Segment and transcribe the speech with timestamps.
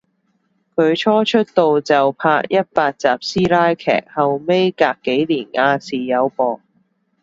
[0.73, 6.59] 佢初出道就拍一百集師奶劇，後尾隔幾年亞視有播